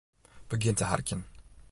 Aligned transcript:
Begjin 0.49 0.75
te 0.75 0.83
harkjen. 0.93 1.25